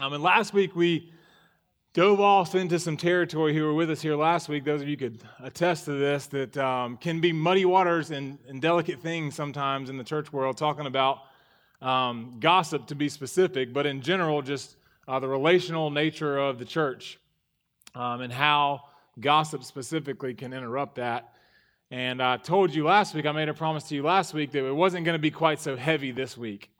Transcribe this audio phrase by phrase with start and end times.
[0.00, 1.12] Um, and last week we
[1.92, 4.64] dove off into some territory who were with us here last week.
[4.64, 8.62] Those of you could attest to this that um, can be muddy waters and, and,
[8.62, 11.18] delicate things sometimes in the church world, talking about
[11.82, 14.76] um, gossip to be specific, but in general, just
[15.06, 17.18] uh, the relational nature of the church
[17.94, 18.80] um, and how
[19.20, 21.34] gossip specifically can interrupt that.
[21.90, 24.64] And I told you last week, I made a promise to you last week that
[24.64, 26.70] it wasn't going to be quite so heavy this week.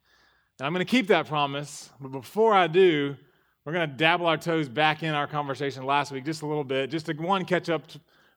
[0.61, 3.16] And I'm going to keep that promise, but before I do,
[3.64, 6.64] we're going to dabble our toes back in our conversation last week just a little
[6.64, 7.84] bit, just to one catch up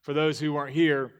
[0.04, 1.12] for those who weren't here,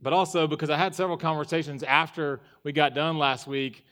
[0.00, 3.84] but also because I had several conversations after we got done last week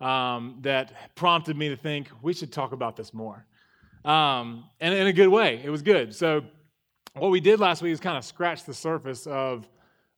[0.00, 3.44] um, that prompted me to think we should talk about this more.
[4.02, 6.14] Um, and in a good way, it was good.
[6.14, 6.44] So,
[7.12, 9.68] what we did last week is kind of scratch the surface of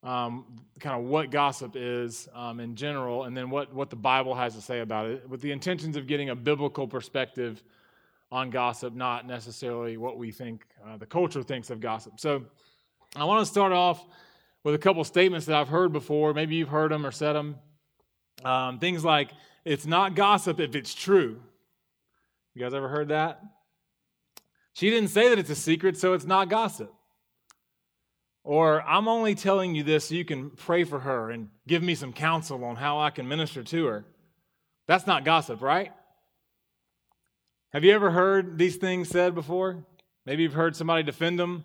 [0.02, 0.44] um,
[0.80, 4.54] kind of what gossip is um, in general, and then what, what the Bible has
[4.54, 7.62] to say about it, with the intentions of getting a biblical perspective
[8.30, 12.18] on gossip, not necessarily what we think uh, the culture thinks of gossip.
[12.18, 12.44] So
[13.14, 14.04] I want to start off
[14.64, 16.32] with a couple statements that I've heard before.
[16.32, 17.56] Maybe you've heard them or said them.
[18.44, 19.30] Um, things like,
[19.64, 21.40] it's not gossip if it's true.
[22.54, 23.42] You guys ever heard that?
[24.72, 26.92] She didn't say that it's a secret, so it's not gossip.
[28.44, 31.94] Or I'm only telling you this so you can pray for her and give me
[31.94, 34.04] some counsel on how I can minister to her.
[34.88, 35.92] That's not gossip, right?
[37.72, 39.86] Have you ever heard these things said before?
[40.26, 41.64] Maybe you've heard somebody defend them,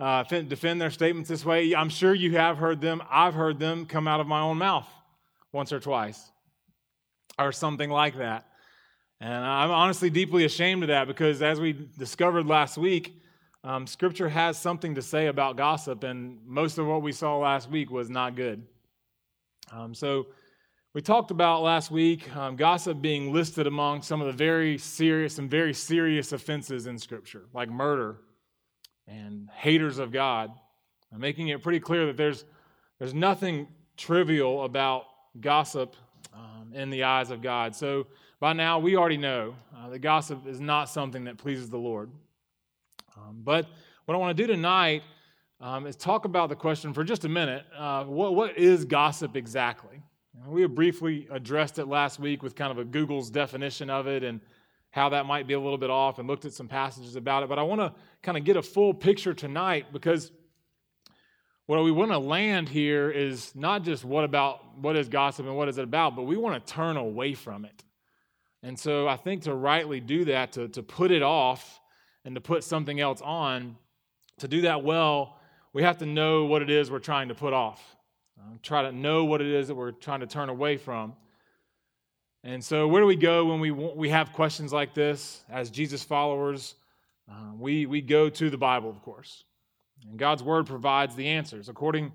[0.00, 1.74] uh, defend their statements this way.
[1.74, 3.02] I'm sure you have heard them.
[3.10, 4.88] I've heard them come out of my own mouth
[5.52, 6.30] once or twice,
[7.38, 8.46] or something like that.
[9.20, 13.20] And I'm honestly deeply ashamed of that because, as we discovered last week,
[13.64, 17.70] um, scripture has something to say about gossip, and most of what we saw last
[17.70, 18.62] week was not good.
[19.72, 20.26] Um, so,
[20.94, 25.38] we talked about last week um, gossip being listed among some of the very serious
[25.38, 28.16] and very serious offenses in Scripture, like murder
[29.06, 30.50] and haters of God,
[31.16, 32.46] making it pretty clear that there's,
[32.98, 35.04] there's nothing trivial about
[35.40, 35.94] gossip
[36.34, 37.76] um, in the eyes of God.
[37.76, 38.06] So,
[38.40, 42.10] by now, we already know uh, that gossip is not something that pleases the Lord.
[43.18, 43.66] Um, but
[44.04, 45.02] what I want to do tonight
[45.60, 49.36] um, is talk about the question for just a minute uh, what, what is gossip
[49.36, 50.02] exactly?
[50.46, 54.22] We have briefly addressed it last week with kind of a Google's definition of it
[54.22, 54.40] and
[54.90, 57.48] how that might be a little bit off and looked at some passages about it.
[57.48, 57.92] But I want to
[58.22, 60.30] kind of get a full picture tonight because
[61.66, 65.56] what we want to land here is not just what about what is gossip and
[65.56, 67.84] what is it about, but we want to turn away from it.
[68.62, 71.80] And so I think to rightly do that, to, to put it off,
[72.28, 73.74] and to put something else on,
[74.36, 75.38] to do that well,
[75.72, 77.96] we have to know what it is we're trying to put off.
[78.38, 81.14] Uh, try to know what it is that we're trying to turn away from.
[82.44, 86.04] And so, where do we go when we, we have questions like this as Jesus
[86.04, 86.74] followers?
[87.32, 89.44] Uh, we, we go to the Bible, of course.
[90.06, 91.70] And God's Word provides the answers.
[91.70, 92.12] According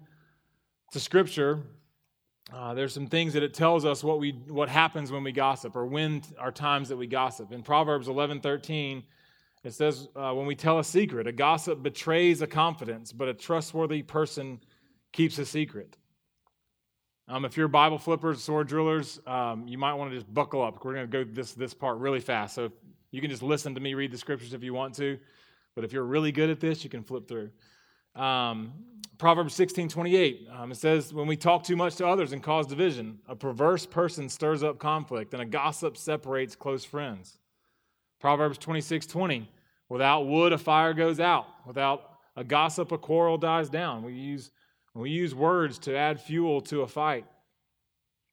[0.92, 1.64] to Scripture,
[2.54, 5.76] uh, there's some things that it tells us what, we, what happens when we gossip
[5.76, 7.52] or when are times that we gossip.
[7.52, 9.02] In Proverbs 11 13,
[9.64, 13.34] it says, uh, when we tell a secret, a gossip betrays a confidence, but a
[13.34, 14.60] trustworthy person
[15.14, 15.96] keeps a secret.
[17.30, 20.84] Um, if you're Bible flippers, sword drillers, um, you might want to just buckle up.
[20.84, 22.56] We're going to go this, this part really fast.
[22.56, 22.72] So
[23.12, 25.18] you can just listen to me read the scriptures if you want to.
[25.76, 27.50] But if you're really good at this, you can flip through.
[28.16, 28.74] Um,
[29.18, 32.68] Proverbs 16 28, um, it says, When we talk too much to others and cause
[32.68, 37.38] division, a perverse person stirs up conflict, and a gossip separates close friends.
[38.20, 39.50] Proverbs 26 20.
[39.94, 41.46] Without wood, a fire goes out.
[41.68, 44.02] Without a gossip, a quarrel dies down.
[44.02, 44.50] We use,
[44.96, 47.28] we use words to add fuel to a fight.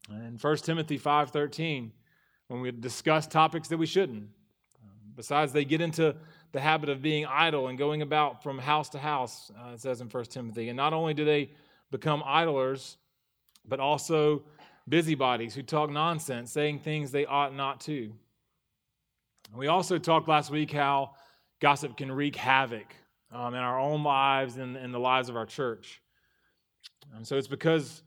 [0.08, 1.90] And 1 Timothy 5.13,
[2.48, 4.28] when we discuss topics that we shouldn't.
[5.14, 6.16] Besides, they get into
[6.52, 10.00] the habit of being idle and going about from house to house, uh, it says
[10.00, 10.70] in 1 Timothy.
[10.70, 11.50] And not only do they
[11.90, 12.96] become idlers,
[13.68, 14.44] but also
[14.88, 18.14] busybodies who talk nonsense, saying things they ought not to.
[19.54, 21.16] We also talked last week how
[21.60, 22.94] gossip can wreak havoc
[23.32, 26.02] um, in our own lives and in the lives of our church.
[27.22, 28.02] So it's because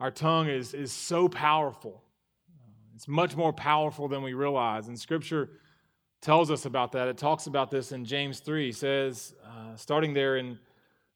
[0.00, 2.02] our tongue is, is so powerful.
[2.94, 4.88] It's much more powerful than we realize.
[4.88, 5.50] And Scripture
[6.20, 7.08] tells us about that.
[7.08, 8.68] It talks about this in James 3.
[8.68, 10.58] It says, uh, starting there in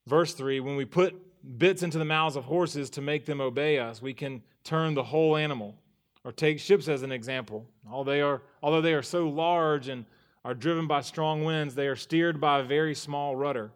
[0.07, 1.15] verse 3, when we put
[1.59, 5.03] bits into the mouths of horses to make them obey us, we can turn the
[5.03, 5.75] whole animal.
[6.23, 7.67] Or take ships as an example.
[7.87, 10.05] Although they are, although they are so large and
[10.45, 13.71] are driven by strong winds, they are steered by a very small rudder,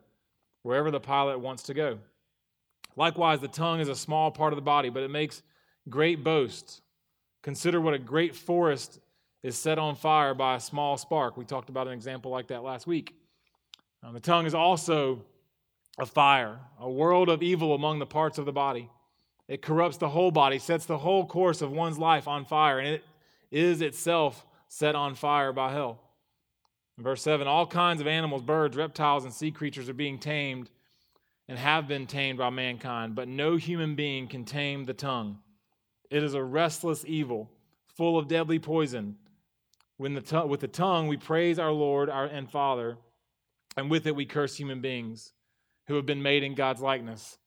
[0.62, 1.98] wherever the pilot wants to go.
[2.96, 5.42] Likewise, the tongue is a small part of the body, but it makes
[5.90, 6.82] great boasts.
[7.42, 9.00] Consider what a great forest
[9.42, 11.38] is set on fire by a small spark.
[11.38, 13.16] We talked about an example like that last week.
[14.04, 15.24] Um, the tongue is also
[15.98, 18.92] a fire, a world of evil among the parts of the body.
[19.48, 22.90] It corrupts the whole body, sets the whole course of one's life on fire, and
[22.90, 23.04] it
[23.50, 26.00] is itself set on fire by hell.
[27.00, 30.70] In verse 7 all kinds of animals, birds, reptiles, and sea creatures are being tamed
[31.48, 35.40] and have been tamed by mankind, but no human being can tame the tongue.
[36.12, 37.50] It is a restless evil,
[37.96, 39.16] full of deadly poison.
[39.98, 42.98] The with the tongue we praise our Lord our, and Father,
[43.78, 45.32] and with it we curse human beings
[45.88, 47.38] who have been made in God's likeness.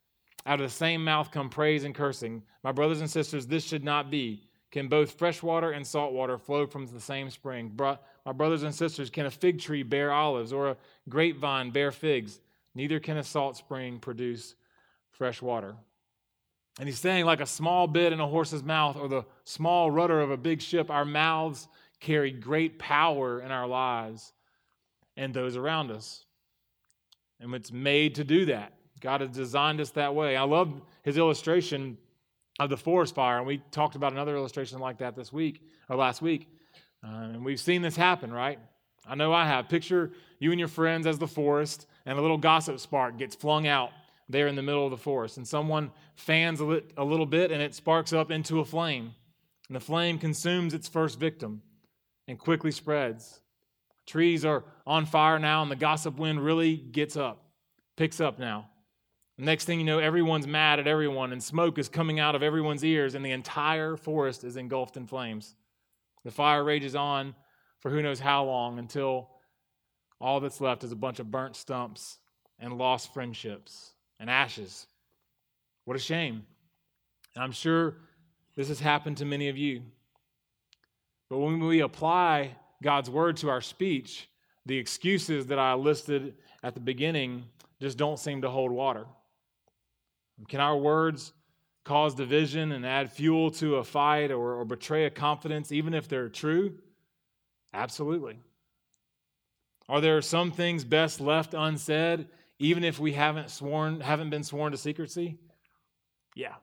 [0.47, 2.43] Out of the same mouth come praise and cursing.
[2.65, 4.49] My brothers and sisters, this should not be.
[4.71, 7.71] Can both fresh water and salt water flow from the same spring?
[8.25, 10.77] My brothers and sisters, can a fig tree bear olives or a
[11.09, 12.41] grapevine bear figs?
[12.75, 14.55] Neither can a salt spring produce
[15.11, 15.75] fresh water.
[16.79, 20.21] And he's saying, like a small bit in a horse's mouth or the small rudder
[20.21, 21.69] of a big ship, our mouths
[22.01, 24.33] carry great power in our lives
[25.17, 26.25] and those around us.
[27.41, 28.73] And it's made to do that.
[29.01, 30.37] God has designed us that way.
[30.37, 31.99] I love his illustration
[32.61, 35.97] of the forest fire, and we talked about another illustration like that this week or
[35.97, 36.49] last week.
[37.05, 38.59] Uh, and we've seen this happen, right?
[39.07, 39.69] I know I have.
[39.69, 43.67] Picture you and your friends as the forest, and a little gossip spark gets flung
[43.67, 43.91] out
[44.29, 47.51] there in the middle of the forest, and someone fans a, lit, a little bit,
[47.51, 49.15] and it sparks up into a flame.
[49.69, 51.63] And the flame consumes its first victim
[52.29, 53.41] and quickly spreads.
[54.07, 57.45] Trees are on fire now, and the gossip wind really gets up,
[57.97, 58.69] picks up now.
[59.39, 62.85] Next thing you know, everyone's mad at everyone, and smoke is coming out of everyone's
[62.85, 65.55] ears, and the entire forest is engulfed in flames.
[66.25, 67.35] The fire rages on
[67.81, 69.29] for who knows how long until
[70.21, 72.19] all that's left is a bunch of burnt stumps
[72.59, 74.87] and lost friendships and ashes.
[75.85, 76.47] What a shame.
[77.35, 77.97] And I'm sure
[78.55, 79.83] this has happened to many of you.
[81.29, 84.29] But when we apply God's word to our speech,
[84.65, 87.45] the excuses that I listed at the beginning
[87.81, 89.07] just don't seem to hold water.
[90.49, 91.33] Can our words
[91.85, 96.09] cause division and add fuel to a fight or, or betray a confidence, even if
[96.09, 96.79] they're true?
[97.75, 98.39] Absolutely.
[99.89, 104.73] Are there some things best left unsaid, even if we haven't sworn, haven't been sworn
[104.73, 105.39] to secrecy?
[106.35, 106.55] Yeah.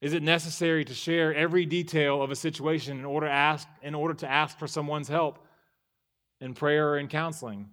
[0.00, 4.14] Is it necessary to share every detail of a situation in order, ask, in order
[4.14, 5.38] to ask for someone's help
[6.40, 7.70] in prayer or in counseling?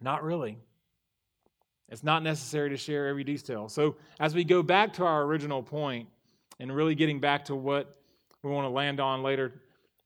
[0.00, 0.58] Not really.
[1.90, 3.68] It's not necessary to share every detail.
[3.68, 6.08] So, as we go back to our original point
[6.60, 7.96] and really getting back to what
[8.42, 9.52] we want to land on later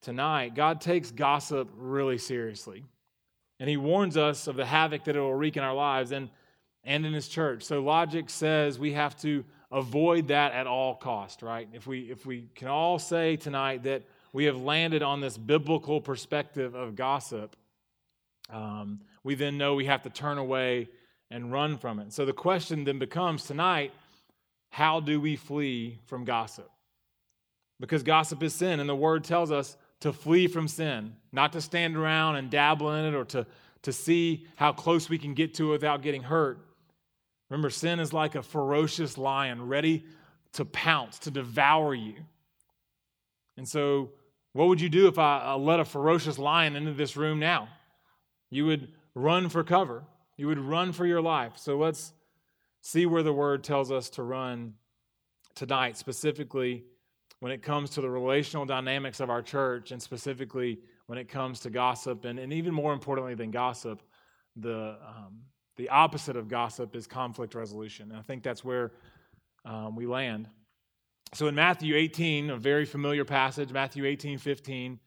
[0.00, 2.84] tonight, God takes gossip really seriously.
[3.60, 6.30] And He warns us of the havoc that it will wreak in our lives and,
[6.84, 7.62] and in His church.
[7.64, 11.68] So, logic says we have to avoid that at all cost, right?
[11.74, 16.00] If we, if we can all say tonight that we have landed on this biblical
[16.00, 17.56] perspective of gossip,
[18.48, 20.88] um, we then know we have to turn away
[21.34, 22.12] and run from it.
[22.12, 23.92] So the question then becomes tonight
[24.70, 26.70] how do we flee from gossip?
[27.80, 31.60] Because gossip is sin, and the word tells us to flee from sin, not to
[31.60, 33.46] stand around and dabble in it or to,
[33.82, 36.58] to see how close we can get to it without getting hurt.
[37.50, 40.04] Remember, sin is like a ferocious lion ready
[40.54, 42.14] to pounce, to devour you.
[43.56, 44.10] And so,
[44.52, 47.68] what would you do if I, I let a ferocious lion into this room now?
[48.50, 50.04] You would run for cover.
[50.36, 51.52] You would run for your life.
[51.56, 52.12] So let's
[52.80, 54.74] see where the word tells us to run
[55.54, 56.84] tonight, specifically
[57.40, 61.60] when it comes to the relational dynamics of our church, and specifically when it comes
[61.60, 64.02] to gossip, and, and even more importantly than gossip,
[64.56, 65.40] the, um,
[65.76, 68.10] the opposite of gossip is conflict resolution.
[68.10, 68.92] And I think that's where
[69.64, 70.48] um, we land.
[71.34, 75.00] So in Matthew 18, a very familiar passage, Matthew 18, 15,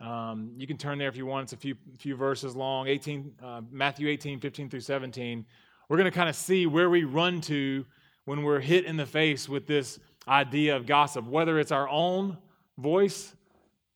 [0.00, 1.44] um, you can turn there if you want.
[1.44, 5.44] It's a few, few verses long, 18, uh, Matthew 18, 15 through 17.
[5.88, 7.84] We're going to kind of see where we run to
[8.24, 12.38] when we're hit in the face with this idea of gossip, whether it's our own
[12.78, 13.34] voice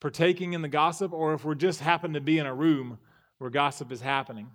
[0.01, 2.99] partaking in the gossip or if we're just happen to be in a room
[3.39, 4.51] where gossip is happening.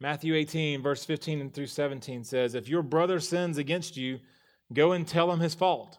[0.00, 4.20] Matthew 18, verse 15 through 17 says, If your brother sins against you,
[4.72, 5.98] go and tell him his fault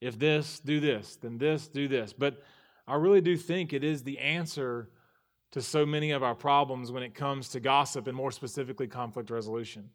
[0.00, 2.12] If this, do this, then this, do this.
[2.12, 2.42] But
[2.86, 4.88] I really do think it is the answer
[5.50, 9.30] to so many of our problems when it comes to gossip and more specifically conflict
[9.30, 9.90] resolution.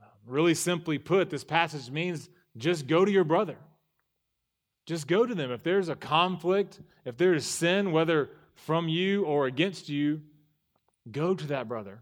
[0.00, 3.56] Uh, really simply put, this passage means just go to your brother.
[4.86, 5.50] Just go to them.
[5.50, 10.22] If there's a conflict, if there is sin, whether from you or against you,
[11.10, 12.00] go to that brother.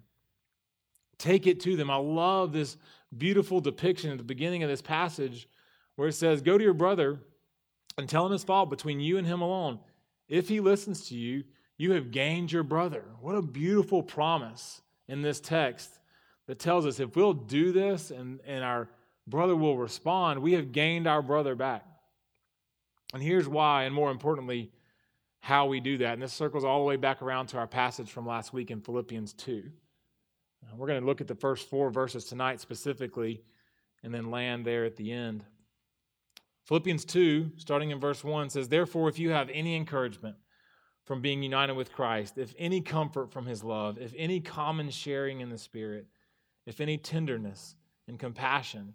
[1.19, 1.91] Take it to them.
[1.91, 2.77] I love this
[3.17, 5.49] beautiful depiction at the beginning of this passage
[5.97, 7.21] where it says, Go to your brother
[7.99, 9.79] and tell him his fault between you and him alone.
[10.29, 11.45] If he listens to you,
[11.77, 13.05] you have gained your brother.
[13.21, 15.99] What a beautiful promise in this text
[16.47, 18.89] that tells us if we'll do this and, and our
[19.27, 21.85] brother will respond, we have gained our brother back.
[23.13, 24.71] And here's why, and more importantly,
[25.41, 26.15] how we do that.
[26.15, 28.81] And this circles all the way back around to our passage from last week in
[28.81, 29.63] Philippians 2.
[30.65, 33.43] Uh, we're going to look at the first four verses tonight specifically
[34.03, 35.45] and then land there at the end.
[36.65, 40.37] Philippians 2, starting in verse 1, says, Therefore, if you have any encouragement
[41.05, 45.41] from being united with Christ, if any comfort from his love, if any common sharing
[45.41, 46.07] in the Spirit,
[46.65, 47.77] if any tenderness
[48.09, 48.95] and compassion,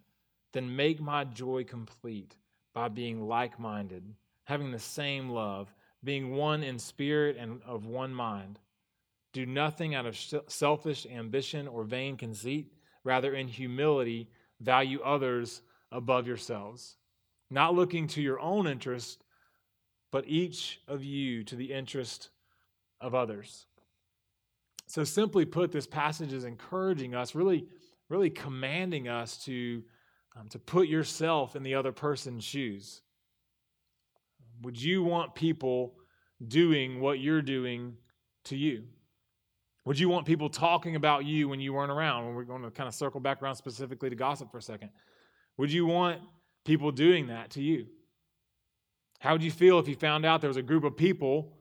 [0.54, 2.36] then make my joy complete
[2.74, 4.04] by being like minded,
[4.46, 5.74] having the same love,
[6.04, 8.60] being one in spirit and of one mind.
[9.34, 12.74] Do nothing out of selfish ambition or vain conceit.
[13.04, 15.62] Rather, in humility, value others
[15.92, 16.96] above yourselves,
[17.50, 19.24] not looking to your own interest,
[20.12, 22.30] but each of you to the interest
[23.02, 23.66] of others.
[24.88, 27.68] So, simply put, this passage is encouraging us, really,
[28.10, 29.84] really commanding us to,
[30.36, 33.02] um, to put yourself in the other person's shoes.
[34.62, 35.94] Would you want people
[36.48, 37.94] doing what you're doing
[38.46, 38.84] to you?
[39.86, 42.26] Would you want people talking about you when you weren't around?
[42.26, 44.90] When we're going to kind of circle back around specifically to gossip for a second.
[45.58, 46.22] Would you want
[46.66, 47.88] people doing that to you?
[49.20, 51.54] How would you feel if you found out there was a group of people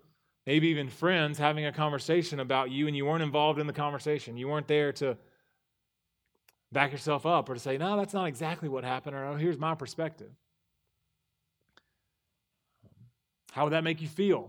[0.49, 4.38] maybe even friends having a conversation about you and you weren't involved in the conversation.
[4.38, 5.19] You weren't there to
[6.73, 9.59] back yourself up or to say, no, that's not exactly what happened, or oh, here's
[9.59, 10.31] my perspective.
[13.52, 14.49] How would that make you feel?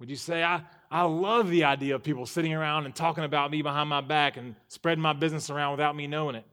[0.00, 3.52] Would you say, I, I love the idea of people sitting around and talking about
[3.52, 6.46] me behind my back and spreading my business around without me knowing it?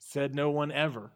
[0.00, 1.10] Said no one ever.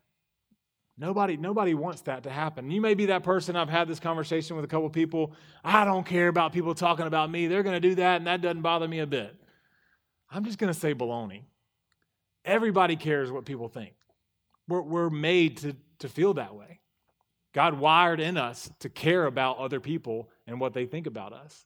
[1.01, 2.71] Nobody, nobody wants that to happen.
[2.71, 3.57] You may be that person.
[3.57, 5.33] I've had this conversation with a couple people.
[5.65, 7.47] I don't care about people talking about me.
[7.47, 9.35] They're going to do that, and that doesn't bother me a bit.
[10.31, 11.45] I'm just going to say baloney.
[12.45, 13.95] Everybody cares what people think.
[14.69, 16.81] We're, we're made to, to feel that way.
[17.55, 21.65] God wired in us to care about other people and what they think about us.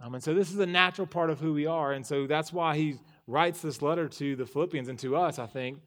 [0.00, 1.92] Um, and so this is a natural part of who we are.
[1.92, 5.46] And so that's why he writes this letter to the Philippians and to us, I
[5.46, 5.80] think,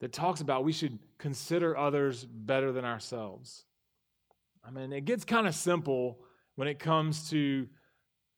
[0.00, 3.64] that talks about we should consider others better than ourselves.
[4.64, 6.18] I mean, it gets kind of simple
[6.56, 7.68] when it comes to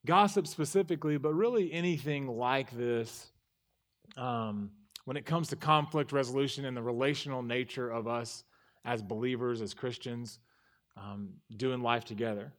[0.06, 3.32] gossip specifically, but really anything like this.
[4.16, 4.70] Um,
[5.04, 8.44] when it comes to conflict resolution and the relational nature of us
[8.84, 10.38] as believers, as Christians,
[10.98, 12.52] um, doing life together,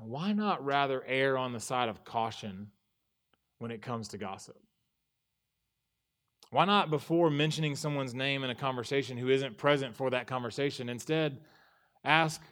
[0.00, 2.68] why not rather err on the side of caution
[3.58, 4.56] when it comes to gossip?
[6.52, 10.90] Why not, before mentioning someone's name in a conversation who isn't present for that conversation,
[10.90, 11.40] instead
[12.04, 12.42] ask,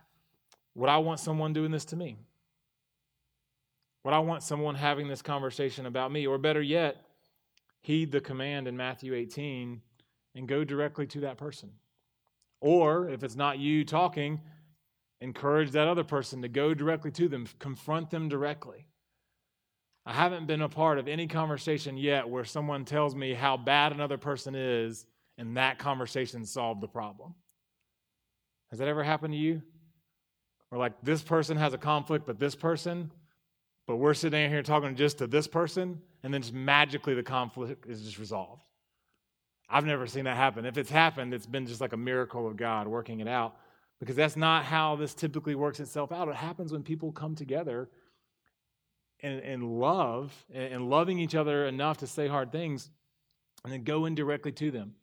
[0.74, 2.16] Would I want someone doing this to me?
[4.02, 6.26] Would I want someone having this conversation about me?
[6.26, 7.04] Or better yet,
[7.82, 9.82] heed the command in Matthew 18
[10.34, 11.70] and go directly to that person.
[12.62, 14.40] Or if it's not you talking,
[15.20, 18.86] encourage that other person to go directly to them, confront them directly.
[20.06, 23.92] I haven't been a part of any conversation yet where someone tells me how bad
[23.92, 27.34] another person is and that conversation solved the problem.
[28.70, 29.62] Has that ever happened to you?
[30.70, 33.10] Or like this person has a conflict, but this person,
[33.86, 37.86] but we're sitting here talking just to this person, and then just magically the conflict
[37.86, 38.62] is just resolved.
[39.68, 40.64] I've never seen that happen.
[40.64, 43.56] If it's happened, it's been just like a miracle of God working it out
[43.98, 46.28] because that's not how this typically works itself out.
[46.28, 47.88] It happens when people come together
[49.22, 52.90] and, and love and, loving each other enough to say hard things
[53.64, 54.94] and then go in directly to them.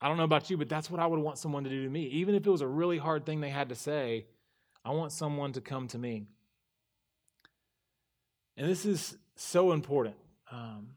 [0.00, 1.88] I don't know about you, but that's what I would want someone to do to
[1.88, 2.04] me.
[2.06, 4.26] Even if it was a really hard thing they had to say,
[4.84, 6.26] I want someone to come to me.
[8.56, 10.16] And this is so important
[10.50, 10.88] um,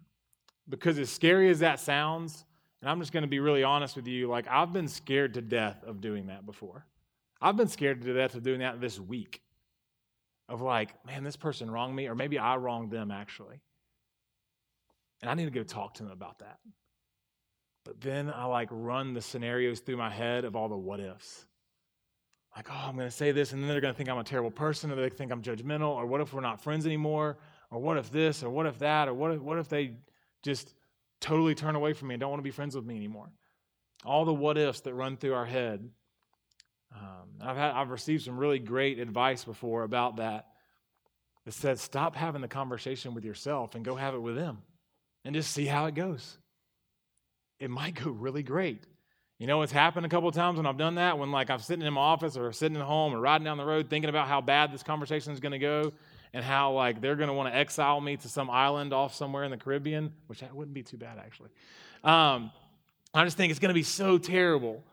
[0.67, 2.45] because, as scary as that sounds,
[2.81, 5.41] and I'm just going to be really honest with you, like I've been scared to
[5.41, 6.85] death of doing that before.
[7.41, 9.41] I've been scared to death of doing that this week
[10.49, 13.61] of like, man, this person wronged me, or maybe I wronged them actually.
[15.21, 16.59] And I need to go talk to them about that.
[17.85, 21.45] But then I like run the scenarios through my head of all the what ifs.
[22.55, 24.23] Like, oh, I'm going to say this, and then they're going to think I'm a
[24.23, 27.37] terrible person, or they think I'm judgmental, or what if we're not friends anymore,
[27.69, 29.93] or what if this, or what if that, or what if, what if they
[30.43, 30.73] just
[31.21, 33.29] totally turn away from me and don't want to be friends with me anymore?
[34.03, 35.87] All the what ifs that run through our head.
[36.95, 40.47] Um, I've, had, I've received some really great advice before about that.
[41.45, 44.59] It says, stop having the conversation with yourself and go have it with them
[45.25, 46.37] and just see how it goes.
[47.59, 48.83] It might go really great.
[49.39, 51.85] You know, it's happened a couple times when I've done that, when like I'm sitting
[51.85, 54.41] in my office or sitting at home or riding down the road thinking about how
[54.41, 55.93] bad this conversation is going to go
[56.33, 59.45] and how like they're going to want to exile me to some island off somewhere
[59.45, 61.49] in the Caribbean, which that wouldn't be too bad actually.
[62.03, 62.51] Um,
[63.13, 64.83] I just think it's going to be so terrible.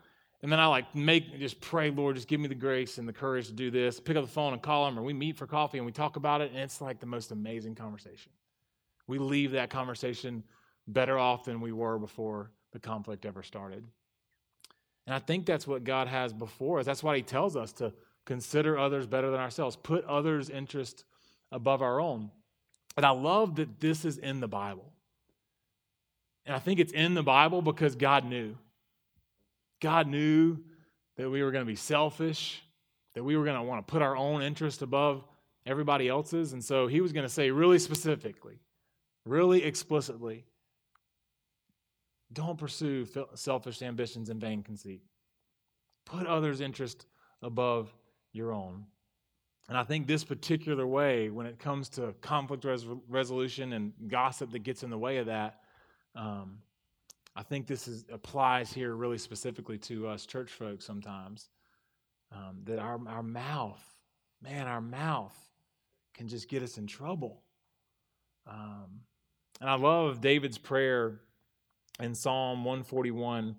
[0.43, 3.13] And then I like make just pray, Lord, just give me the grace and the
[3.13, 3.99] courage to do this.
[3.99, 6.17] Pick up the phone and call him, or we meet for coffee and we talk
[6.17, 8.31] about it, and it's like the most amazing conversation.
[9.07, 10.45] We leave that conversation
[10.87, 13.85] better off than we were before the conflict ever started.
[15.07, 16.87] And I think that's what God has before us.
[16.87, 17.93] That's why He tells us to
[18.25, 21.05] consider others better than ourselves, put others' interest
[21.53, 22.31] above our own.
[22.97, 24.93] And I love that this is in the Bible.
[26.45, 28.57] And I think it's in the Bible because God knew.
[29.81, 30.59] God knew
[31.17, 32.63] that we were going to be selfish,
[33.15, 35.25] that we were going to want to put our own interest above
[35.65, 36.53] everybody else's.
[36.53, 38.61] And so he was going to say really specifically,
[39.25, 40.45] really explicitly,
[42.33, 45.03] don't pursue selfish ambitions and vain conceit.
[46.05, 47.07] Put others' interest
[47.43, 47.93] above
[48.33, 48.85] your own.
[49.69, 54.53] And I think this particular way, when it comes to conflict res- resolution and gossip
[54.53, 55.61] that gets in the way of that,
[56.15, 56.59] um,
[57.37, 61.51] I think this is, applies here really specifically to us church folks sometimes.
[62.33, 63.85] Um, that our, our mouth,
[64.43, 65.37] man, our mouth
[66.15, 67.43] can just get us in trouble.
[68.49, 69.03] Um,
[69.61, 71.21] and I love David's prayer
[72.01, 73.57] in Psalm 141,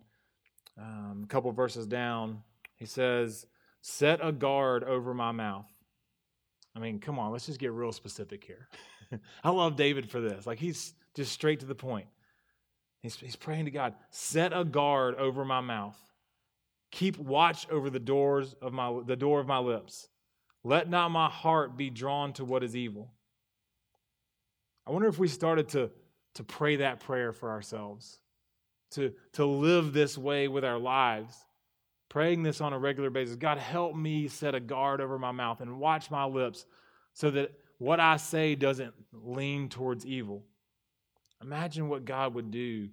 [0.77, 2.43] um, a couple verses down.
[2.75, 3.45] He says,
[3.81, 5.71] Set a guard over my mouth.
[6.75, 8.67] I mean, come on, let's just get real specific here.
[9.43, 10.45] I love David for this.
[10.45, 12.07] Like, he's just straight to the point.
[13.01, 15.97] He's, he's praying to God, set a guard over my mouth.
[16.91, 20.07] Keep watch over the doors of my the door of my lips.
[20.63, 23.11] Let not my heart be drawn to what is evil.
[24.85, 25.91] I wonder if we started to,
[26.35, 28.19] to pray that prayer for ourselves
[28.91, 31.35] to, to live this way with our lives,
[32.09, 33.35] praying this on a regular basis.
[33.35, 36.65] God, help me set a guard over my mouth and watch my lips
[37.13, 40.43] so that what I say doesn't lean towards evil.
[41.41, 42.89] Imagine what God would do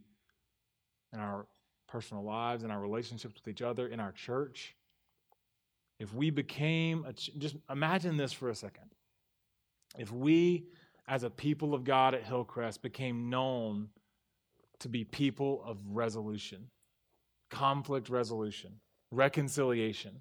[1.12, 1.46] in our
[1.88, 4.74] personal lives, in our relationships with each other, in our church.
[5.98, 8.90] If we became, a, just imagine this for a second.
[9.96, 10.66] If we,
[11.07, 13.88] as a people of God at Hillcrest, became known
[14.80, 16.68] to be people of resolution,
[17.48, 18.80] conflict resolution,
[19.11, 20.20] reconciliation.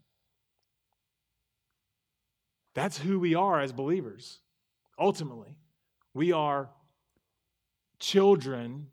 [2.75, 4.39] That's who we are as believers.
[4.99, 5.57] Ultimately,
[6.13, 6.69] we are
[8.03, 8.87] children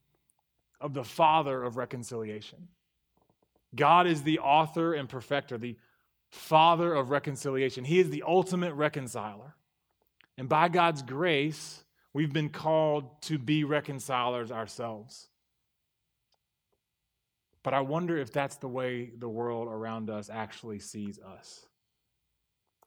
[0.80, 2.68] of the Father of reconciliation.
[3.74, 5.76] God is the author and perfecter, the
[6.30, 7.84] Father of reconciliation.
[7.84, 9.56] He is the ultimate reconciler.
[10.38, 15.26] And by God's grace, we've been called to be reconcilers ourselves.
[17.64, 21.66] But I wonder if that's the way the world around us actually sees us.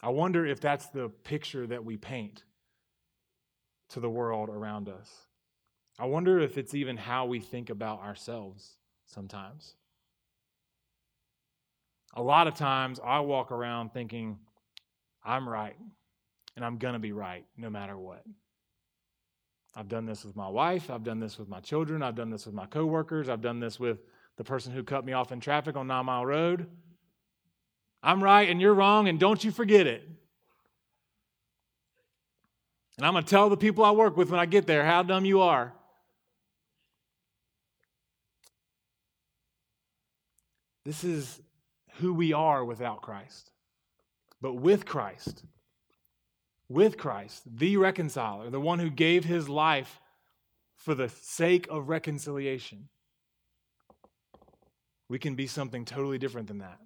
[0.02, 2.44] I wonder if that's the picture that we paint
[3.90, 5.10] to the world around us.
[5.99, 9.75] I wonder if it's even how we think about ourselves sometimes.
[12.15, 14.39] A lot of times I walk around thinking,
[15.23, 15.75] I'm right
[16.56, 18.23] and I'm going to be right no matter what.
[19.75, 20.91] I've done this with my wife.
[20.91, 22.03] I've done this with my children.
[22.03, 23.29] I've done this with my coworkers.
[23.29, 23.99] I've done this with
[24.38, 26.67] the person who cut me off in traffic on Nine Mile Road.
[28.03, 30.08] I'm right and you're wrong, and don't you forget it.
[32.97, 35.01] And I'm going to tell the people I work with when I get there how
[35.01, 35.73] dumb you are.
[40.86, 41.41] This is
[42.00, 43.52] who we are without Christ.
[44.41, 45.43] But with Christ,
[46.67, 50.02] with Christ, the reconciler, the one who gave his life
[50.76, 52.89] for the sake of reconciliation,
[55.08, 56.80] we can be something totally different than that.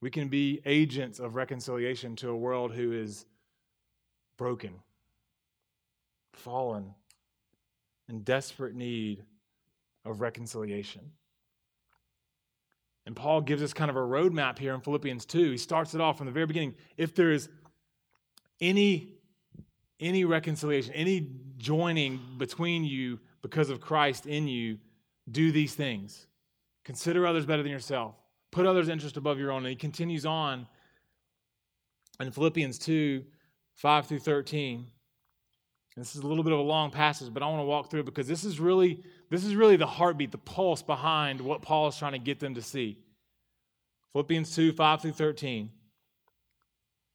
[0.00, 3.24] We can be agents of reconciliation to a world who is
[4.36, 4.74] broken,
[6.32, 6.94] fallen,
[8.08, 9.24] in desperate need
[10.04, 11.12] of reconciliation.
[13.06, 15.52] And Paul gives us kind of a roadmap here in Philippians 2.
[15.52, 16.74] He starts it off from the very beginning.
[16.96, 17.48] If there is
[18.60, 19.14] any,
[20.00, 24.78] any reconciliation, any joining between you because of Christ in you,
[25.30, 26.26] do these things.
[26.84, 28.16] Consider others better than yourself.
[28.50, 29.58] Put others' interest above your own.
[29.58, 30.66] And he continues on
[32.20, 33.24] in Philippians 2
[33.76, 34.86] 5 through 13.
[35.96, 38.00] This is a little bit of a long passage, but I want to walk through
[38.00, 41.88] it because this is really this is really the heartbeat, the pulse behind what Paul
[41.88, 42.98] is trying to get them to see.
[44.12, 45.70] Philippians 2, 5 through 13.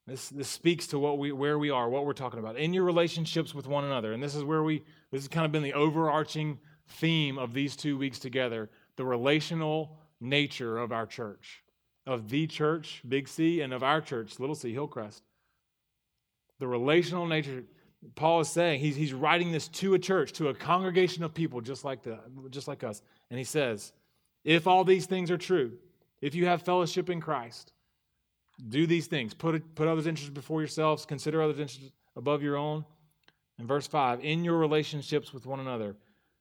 [0.07, 2.57] This, this speaks to what we, where we are, what we're talking about.
[2.57, 4.13] In your relationships with one another.
[4.13, 7.75] And this is where we, this has kind of been the overarching theme of these
[7.75, 11.63] two weeks together the relational nature of our church,
[12.05, 15.23] of the church, Big C, and of our church, Little C, Hillcrest.
[16.59, 17.63] The relational nature.
[18.15, 21.61] Paul is saying he's, he's writing this to a church, to a congregation of people
[21.61, 23.01] just like, the, just like us.
[23.29, 23.93] And he says,
[24.43, 25.73] if all these things are true,
[26.19, 27.73] if you have fellowship in Christ,
[28.69, 29.33] do these things.
[29.33, 32.85] Put, put others' interests before yourselves, consider others' interests above your own.
[33.59, 35.95] In verse 5, in your relationships with one another,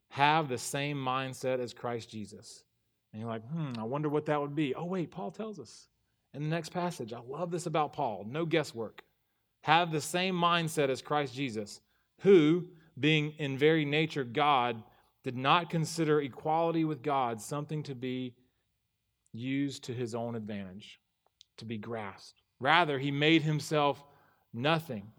[0.09, 2.65] have the same mindset as Christ Jesus.
[3.13, 4.75] And you're like, hmm, I wonder what that would be.
[4.75, 5.89] Oh, wait, Paul tells us
[6.33, 7.13] in the next passage.
[7.13, 8.25] I love this about Paul.
[8.29, 9.03] No guesswork.
[9.63, 11.81] Have the same mindset as Christ Jesus,
[12.21, 12.69] who,
[12.99, 14.83] being in very nature God,
[15.23, 18.35] did not consider equality with God something to be
[19.33, 20.99] used to his own advantage,
[21.59, 22.41] to be grasped.
[22.59, 24.03] Rather, he made himself
[24.53, 25.13] nothing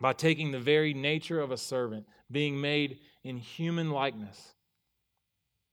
[0.00, 4.54] by taking the very nature of a servant, being made in human likeness,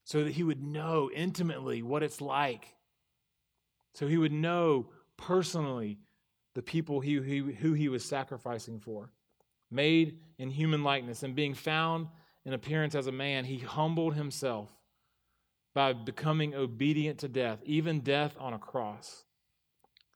[0.03, 2.75] so that he would know intimately what it's like.
[3.93, 5.99] So he would know personally
[6.59, 9.09] the people he, he, who he was sacrificing for.
[9.71, 12.07] Made in human likeness and being found
[12.43, 14.69] in appearance as a man, he humbled himself
[15.73, 19.23] by becoming obedient to death, even death on a cross.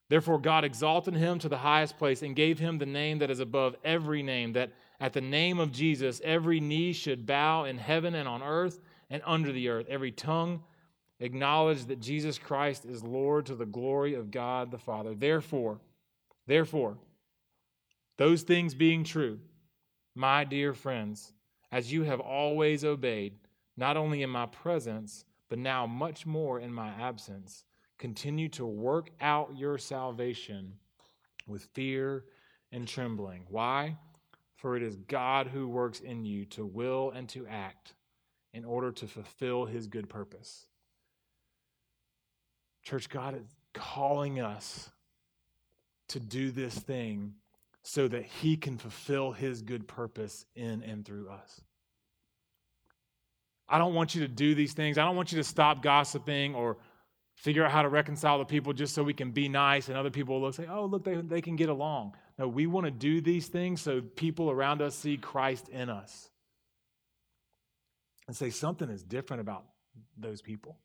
[0.10, 3.40] Therefore, God exalted him to the highest place and gave him the name that is
[3.40, 8.16] above every name, that at the name of Jesus every knee should bow in heaven
[8.16, 10.62] and on earth and under the earth, every tongue
[11.22, 15.16] acknowledge that Jesus Christ is Lord to the glory of God the Father.
[15.16, 15.80] Therefore,
[16.48, 16.98] therefore,
[18.18, 19.40] those things being true,
[20.16, 21.34] my dear friends,
[21.72, 23.34] as you have always obeyed,
[23.76, 27.64] not only in my presence, but now much more in my absence.
[27.98, 30.74] Continue to work out your salvation
[31.48, 32.26] with fear
[32.72, 33.46] and trembling.
[33.50, 33.98] Why?
[34.56, 37.96] For it is God who works in you to will and to act
[38.54, 40.68] in order to fulfill his good purpose.
[42.84, 44.90] Church, God is calling us
[46.10, 47.34] to do this thing
[47.84, 51.62] so that he can fulfill his good purpose in and through us.
[53.68, 54.98] I don't want you to do these things.
[54.98, 56.78] I don't want you to stop gossiping or
[57.36, 60.12] figure out how to reconcile the people just so we can be nice and other
[60.12, 62.14] people will say, oh, look, they, they can get along.
[62.38, 66.30] No, we want to do these things so people around us see Christ in us
[68.28, 69.66] and say something is different about
[70.18, 70.78] those people.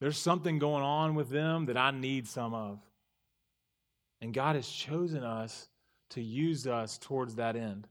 [0.00, 2.78] There's something going on with them that I need some of.
[4.20, 5.68] And God has chosen us
[6.10, 7.86] to use us towards that end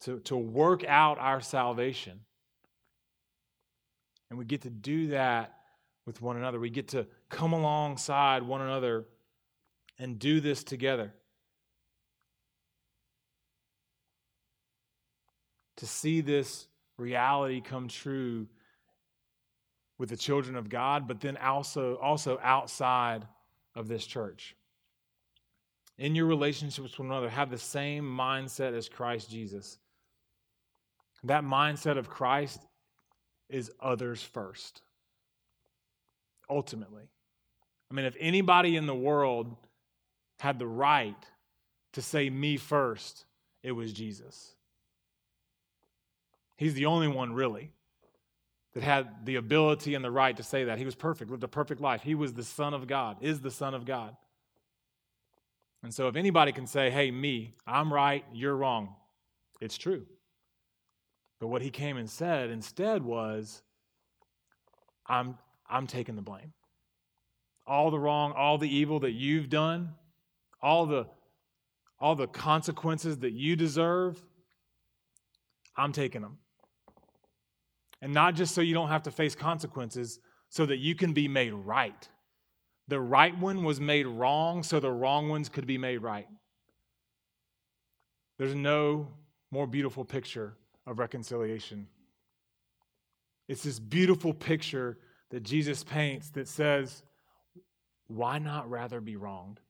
[0.00, 2.20] to, to work out our salvation.
[4.30, 5.54] And we get to do that
[6.06, 6.60] with one another.
[6.60, 9.06] We get to come alongside one another
[9.98, 11.12] and do this together.
[15.78, 18.46] To see this reality come true
[19.98, 23.26] with the children of God, but then also, also outside
[23.78, 24.56] of this church.
[25.98, 29.78] In your relationships with one another, have the same mindset as Christ Jesus.
[31.24, 32.60] That mindset of Christ
[33.48, 34.82] is others first,
[36.50, 37.08] ultimately.
[37.90, 39.56] I mean, if anybody in the world
[40.40, 41.16] had the right
[41.92, 43.24] to say me first,
[43.62, 44.54] it was Jesus.
[46.56, 47.70] He's the only one, really,
[48.78, 50.78] that had the ability and the right to say that.
[50.78, 52.02] He was perfect, lived a perfect life.
[52.02, 54.16] He was the Son of God, is the Son of God.
[55.82, 58.94] And so, if anybody can say, hey, me, I'm right, you're wrong,
[59.60, 60.06] it's true.
[61.40, 63.62] But what he came and said instead was,
[65.06, 65.38] I'm,
[65.68, 66.52] I'm taking the blame.
[67.66, 69.90] All the wrong, all the evil that you've done,
[70.62, 71.06] all the,
[72.00, 74.20] all the consequences that you deserve,
[75.76, 76.38] I'm taking them.
[78.00, 81.28] And not just so you don't have to face consequences, so that you can be
[81.28, 82.08] made right.
[82.88, 86.26] The right one was made wrong, so the wrong ones could be made right.
[88.38, 89.08] There's no
[89.50, 90.54] more beautiful picture
[90.86, 91.86] of reconciliation.
[93.48, 94.98] It's this beautiful picture
[95.30, 97.02] that Jesus paints that says,
[98.06, 99.60] why not rather be wronged?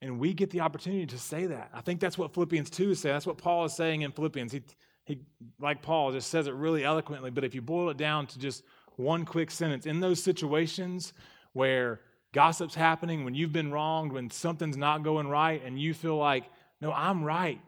[0.00, 1.70] And we get the opportunity to say that.
[1.72, 3.14] I think that's what Philippians 2 is saying.
[3.14, 4.52] That's what Paul is saying in Philippians.
[4.52, 4.62] He,
[5.04, 5.20] he,
[5.60, 7.30] like Paul, just says it really eloquently.
[7.30, 8.64] But if you boil it down to just
[8.96, 11.12] one quick sentence, in those situations
[11.52, 12.00] where
[12.32, 16.44] gossip's happening, when you've been wronged, when something's not going right, and you feel like,
[16.80, 17.60] no, I'm right,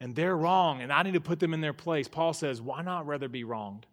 [0.00, 2.82] and they're wrong, and I need to put them in their place, Paul says, why
[2.82, 3.86] not rather be wronged?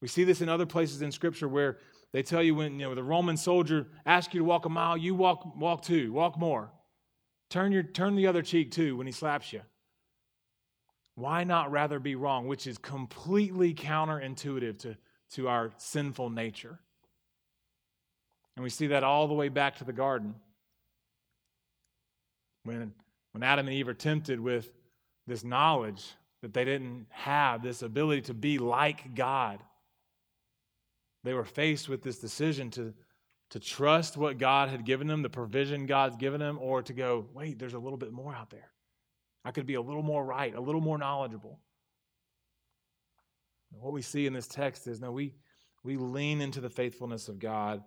[0.00, 1.78] We see this in other places in Scripture where
[2.12, 4.96] they tell you when you know the Roman soldier asks you to walk a mile,
[4.96, 6.70] you walk walk two, walk more.
[7.50, 9.60] Turn your turn the other cheek too when he slaps you.
[11.18, 14.96] Why not rather be wrong, which is completely counterintuitive to,
[15.32, 16.78] to our sinful nature.
[18.54, 20.36] And we see that all the way back to the garden.
[22.62, 22.92] When,
[23.32, 24.70] when Adam and Eve are tempted with
[25.26, 26.08] this knowledge
[26.42, 29.58] that they didn't have, this ability to be like God,
[31.24, 32.94] they were faced with this decision to,
[33.50, 37.26] to trust what God had given them, the provision God's given them, or to go,
[37.34, 38.70] wait, there's a little bit more out there.
[39.48, 41.58] I could be a little more right, a little more knowledgeable.
[43.70, 45.36] What we see in this text is no, we,
[45.82, 47.82] we lean into the faithfulness of God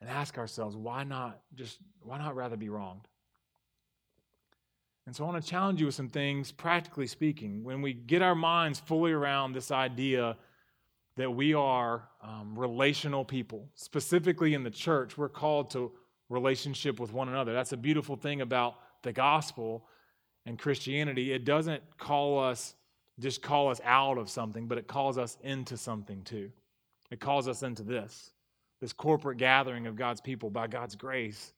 [0.00, 3.08] and ask ourselves, why not just, why not rather be wronged?
[5.06, 7.64] And so I want to challenge you with some things, practically speaking.
[7.64, 10.36] When we get our minds fully around this idea
[11.16, 15.90] that we are um, relational people, specifically in the church, we're called to
[16.28, 17.52] relationship with one another.
[17.52, 19.88] That's a beautiful thing about the gospel
[20.46, 21.32] and Christianity.
[21.32, 22.74] It doesn't call us,
[23.18, 26.50] just call us out of something, but it calls us into something too.
[27.10, 28.32] It calls us into this,
[28.80, 31.52] this corporate gathering of God's people by God's grace.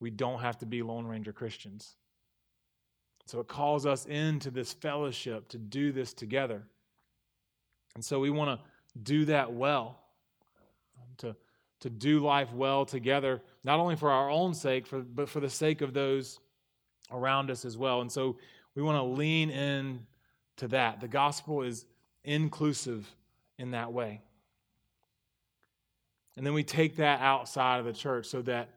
[0.00, 1.96] We don't have to be Lone Ranger Christians.
[3.26, 6.64] So it calls us into this fellowship to do this together.
[7.94, 8.66] And so we want to
[9.02, 10.00] do that well,
[11.18, 11.36] to,
[11.80, 15.50] to do life well together, not only for our own sake, for, but for the
[15.50, 16.40] sake of those
[17.12, 18.00] around us as well.
[18.00, 18.36] And so
[18.74, 20.06] we want to lean in
[20.56, 21.00] to that.
[21.00, 21.84] The gospel is
[22.24, 23.08] inclusive
[23.58, 24.20] in that way.
[26.36, 28.70] And then we take that outside of the church so that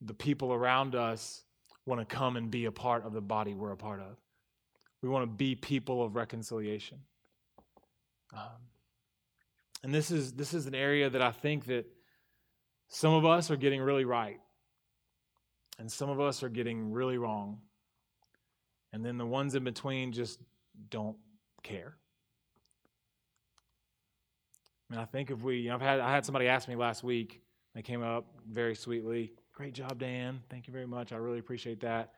[0.00, 1.42] the people around us
[1.86, 4.16] want to come and be a part of the body we're a part of.
[5.02, 6.98] We want to be people of reconciliation.
[8.34, 8.40] Um,
[9.82, 11.86] and this is this is an area that I think that
[12.88, 14.40] some of us are getting really right.
[15.78, 17.58] And some of us are getting really wrong.
[18.92, 20.40] And then the ones in between just
[20.90, 21.16] don't
[21.62, 21.96] care.
[24.88, 26.76] I mean, I think if we, you know, I've had, I had somebody ask me
[26.76, 27.42] last week,
[27.74, 29.32] they came up very sweetly.
[29.52, 30.40] Great job, Dan.
[30.48, 31.12] Thank you very much.
[31.12, 32.12] I really appreciate that.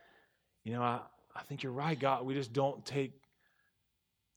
[0.64, 1.00] You know, I,
[1.34, 2.24] I think you're right, God.
[2.24, 3.12] We just don't take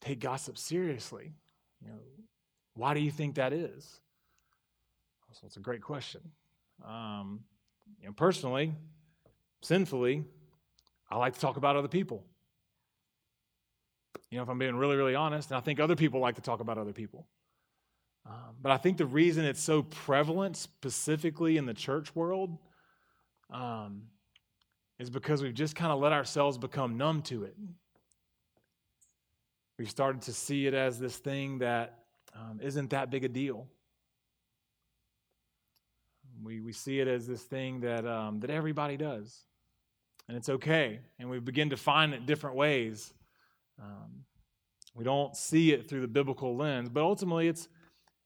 [0.02, 1.34] take gossip seriously.
[1.82, 2.00] You know,
[2.76, 4.00] why do you think that is?
[5.34, 6.22] So it's a great question.
[6.86, 7.42] Um,
[8.00, 8.74] you know, personally,
[9.62, 10.24] sinfully,
[11.10, 12.24] I like to talk about other people.
[14.30, 16.42] You know, if I'm being really, really honest, and I think other people like to
[16.42, 17.28] talk about other people.
[18.26, 22.58] Um, but I think the reason it's so prevalent, specifically in the church world,
[23.50, 24.04] um,
[25.00, 27.58] is because we've just kind of let ourselves become numb to it.
[29.78, 32.00] We've started to see it as this thing that
[32.36, 33.68] um, not that big a deal.
[36.42, 39.46] We, we see it as this thing that, um, that everybody does
[40.32, 41.02] and it's okay.
[41.20, 43.14] And we begin to find it different ways.
[43.78, 44.24] Um,
[44.96, 47.68] we don't see it through the biblical lens, but ultimately, it's,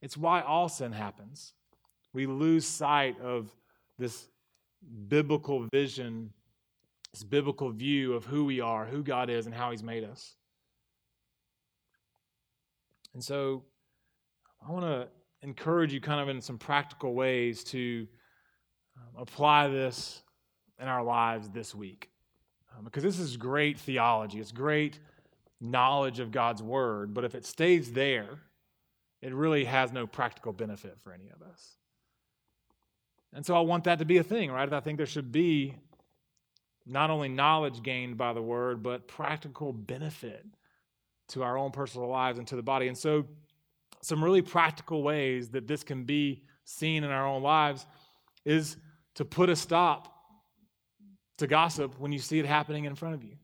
[0.03, 1.53] it's why all sin happens.
[2.13, 3.49] We lose sight of
[3.97, 4.27] this
[5.07, 6.29] biblical vision,
[7.11, 10.35] this biblical view of who we are, who God is, and how He's made us.
[13.15, 13.63] And so,
[14.63, 15.07] I want to
[15.41, 18.05] encourage you, kind of in some practical ways, to
[18.95, 20.21] um, apply this
[20.79, 22.09] in our lives this week.
[22.75, 24.99] Um, because this is great theology, it's great
[25.61, 28.39] knowledge of God's word, but if it stays there,
[29.21, 31.77] it really has no practical benefit for any of us.
[33.33, 34.71] And so I want that to be a thing, right?
[34.71, 35.75] I think there should be
[36.85, 40.45] not only knowledge gained by the word, but practical benefit
[41.29, 42.87] to our own personal lives and to the body.
[42.87, 43.25] And so,
[44.01, 47.87] some really practical ways that this can be seen in our own lives
[48.43, 48.77] is
[49.15, 50.14] to put a stop
[51.37, 53.35] to gossip when you see it happening in front of you.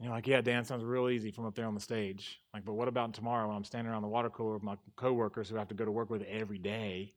[0.00, 2.40] You're like, yeah, Dan, sounds real easy from up there on the stage.
[2.54, 5.50] Like, but what about tomorrow when I'm standing around the water cooler with my coworkers
[5.50, 7.12] who I have to go to work with every day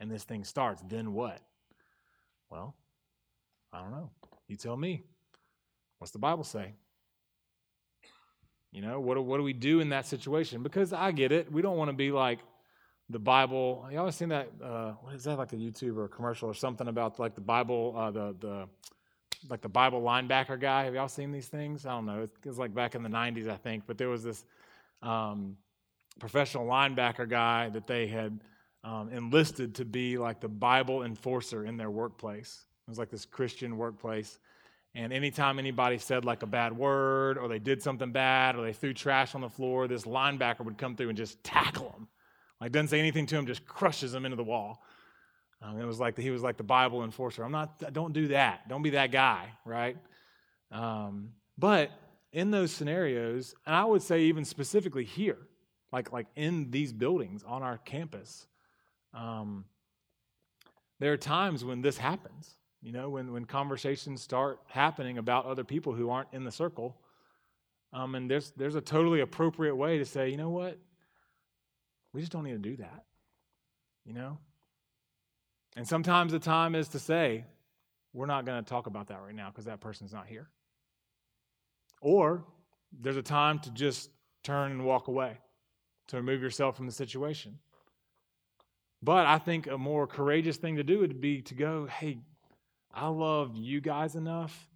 [0.00, 0.82] and this thing starts?
[0.88, 1.40] Then what?
[2.48, 2.74] Well,
[3.74, 4.10] I don't know.
[4.48, 5.02] You tell me.
[5.98, 6.72] What's the Bible say?
[8.72, 10.62] You know, what, what do we do in that situation?
[10.62, 11.52] Because I get it.
[11.52, 12.38] We don't want to be like,
[13.12, 13.86] the Bible.
[13.90, 14.48] You always seen that?
[14.62, 17.40] Uh, what is that like a YouTube or a commercial or something about like the
[17.40, 18.68] Bible, uh, the the
[19.48, 20.84] like the Bible linebacker guy.
[20.84, 21.86] Have y'all seen these things?
[21.86, 22.22] I don't know.
[22.22, 23.84] It was like back in the 90s, I think.
[23.86, 24.44] But there was this
[25.02, 25.56] um,
[26.18, 28.40] professional linebacker guy that they had
[28.84, 32.64] um, enlisted to be like the Bible enforcer in their workplace.
[32.86, 34.38] It was like this Christian workplace.
[34.94, 38.72] And anytime anybody said like a bad word or they did something bad or they
[38.72, 42.08] threw trash on the floor, this linebacker would come through and just tackle them.
[42.62, 44.84] Like doesn't say anything to him, just crushes him into the wall.
[45.60, 47.42] Um, it was like the, he was like the Bible enforcer.
[47.42, 47.92] I'm not.
[47.92, 48.68] Don't do that.
[48.68, 49.96] Don't be that guy, right?
[50.70, 51.90] Um, but
[52.32, 55.38] in those scenarios, and I would say even specifically here,
[55.90, 58.46] like like in these buildings on our campus,
[59.12, 59.64] um,
[61.00, 62.54] there are times when this happens.
[62.80, 66.96] You know, when, when conversations start happening about other people who aren't in the circle.
[67.92, 70.78] Um, and there's, there's a totally appropriate way to say, you know what?
[72.12, 73.04] We just don't need to do that.
[74.04, 74.38] You know?
[75.76, 77.44] And sometimes the time is to say,
[78.12, 80.48] we're not going to talk about that right now because that person's not here.
[82.00, 82.44] Or
[83.00, 84.10] there's a time to just
[84.42, 85.38] turn and walk away,
[86.08, 87.58] to remove yourself from the situation.
[89.02, 92.18] But I think a more courageous thing to do would be to go, hey,
[92.92, 94.68] I love you guys enough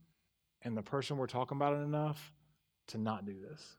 [0.63, 2.33] and the person we're talking about enough
[2.89, 3.77] to not do this.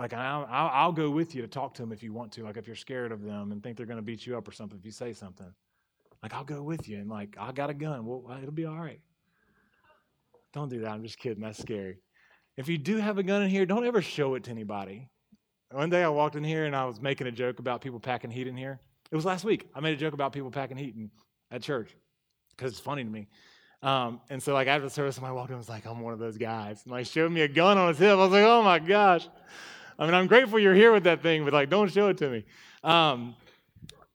[0.00, 2.42] Like, I'll, I'll, go with you to talk to them if you want to.
[2.42, 4.52] Like, if you're scared of them and think they're going to beat you up or
[4.52, 5.52] something, if you say something,
[6.22, 6.96] like, I'll go with you.
[6.96, 8.06] And, like, I got a gun.
[8.06, 9.00] Well, it'll be all right.
[10.54, 10.90] Don't do that.
[10.90, 11.42] I'm just kidding.
[11.42, 11.98] That's scary.
[12.56, 15.10] If you do have a gun in here, don't ever show it to anybody.
[15.70, 18.30] One day I walked in here and I was making a joke about people packing
[18.30, 18.80] heat in here.
[19.12, 19.68] It was last week.
[19.74, 21.10] I made a joke about people packing heat in,
[21.50, 21.94] at church
[22.56, 23.28] because it's funny to me.
[23.82, 26.14] Um, and so, like, after the service, somebody walked in and was like, I'm one
[26.14, 26.80] of those guys.
[26.84, 28.12] And, like, showed me a gun on his hip.
[28.12, 29.28] I was like, oh my gosh.
[30.00, 32.30] I mean, I'm grateful you're here with that thing, but, like, don't show it to
[32.30, 32.44] me.
[32.82, 33.36] Um,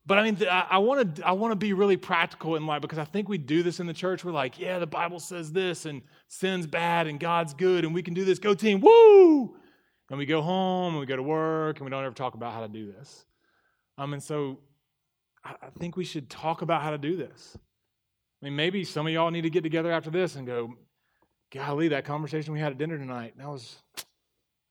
[0.08, 3.00] but I mean, I want to I want to be really practical in life because
[3.00, 4.24] I think we do this in the church.
[4.24, 8.04] We're like, yeah, the Bible says this, and sin's bad, and God's good, and we
[8.04, 8.38] can do this.
[8.38, 9.56] Go team, woo!
[10.10, 12.54] And we go home, and we go to work, and we don't ever talk about
[12.54, 13.26] how to do this.
[13.98, 14.60] Um, and so
[15.44, 17.58] I think we should talk about how to do this.
[18.42, 20.74] I mean, maybe some of y'all need to get together after this and go,
[21.52, 23.78] golly, that conversation we had at dinner tonight, that was,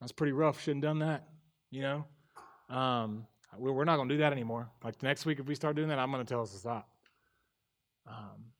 [0.04, 0.60] that was pretty rough.
[0.60, 1.24] Shouldn't have done that,
[1.70, 2.04] you know?
[2.68, 4.68] Um, we're not going to do that anymore.
[4.82, 6.90] Like next week, if we start doing that, I'm going to tell us to stop.
[8.06, 8.52] Um,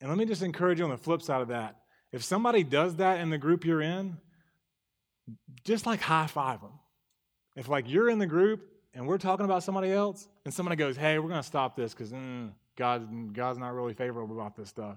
[0.00, 1.76] and let me just encourage you on the flip side of that.
[2.10, 4.16] If somebody does that in the group you're in,
[5.62, 6.72] just like high five them.
[7.54, 8.62] If like you're in the group
[8.94, 11.92] and we're talking about somebody else, and somebody goes, "Hey, we're going to stop this
[11.92, 14.96] because mm, God, God's not really favorable about this stuff,"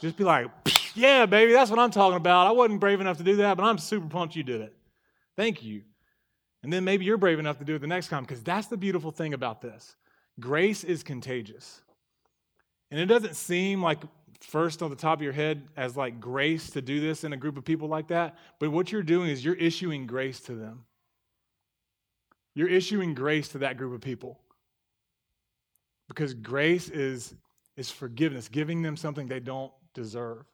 [0.00, 0.50] just be like,
[0.94, 2.46] "Yeah, baby, that's what I'm talking about.
[2.46, 4.74] I wasn't brave enough to do that, but I'm super pumped you did it.
[5.36, 5.82] Thank you."
[6.62, 8.76] And then maybe you're brave enough to do it the next time because that's the
[8.76, 9.96] beautiful thing about this.
[10.40, 11.82] Grace is contagious.
[12.90, 13.98] And it doesn't seem like
[14.40, 17.36] first on the top of your head as like grace to do this in a
[17.36, 20.84] group of people like that, but what you're doing is you're issuing grace to them.
[22.54, 24.38] You're issuing grace to that group of people.
[26.08, 27.34] Because grace is,
[27.76, 30.44] is forgiveness, giving them something they don't deserve.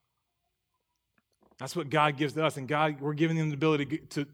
[1.59, 2.57] That's what God gives to us.
[2.57, 4.27] And God, we're giving them the ability to,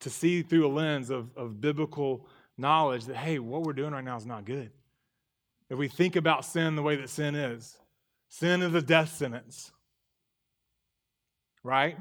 [0.00, 2.26] to see through a lens of, of biblical
[2.58, 4.70] knowledge that, hey, what we're doing right now is not good.
[5.70, 7.78] If we think about sin the way that sin is,
[8.28, 9.72] sin is a death sentence.
[11.62, 11.96] Right?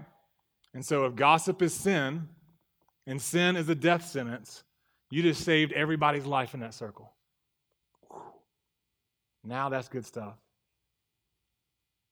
[0.73, 2.27] And so if gossip is sin
[3.07, 4.63] and sin is a death sentence,
[5.09, 7.13] you just saved everybody's life in that circle.
[9.43, 10.35] Now that's good stuff.